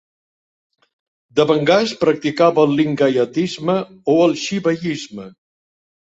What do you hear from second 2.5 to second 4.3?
el Lingaiatisme o